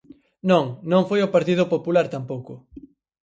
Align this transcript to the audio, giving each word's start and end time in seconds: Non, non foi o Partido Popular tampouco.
Non, 0.49 0.65
non 0.91 1.07
foi 1.09 1.19
o 1.23 1.31
Partido 1.35 1.63
Popular 1.73 2.05
tampouco. 2.15 2.53